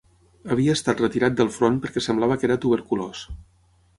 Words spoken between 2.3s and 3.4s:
que era tuberculós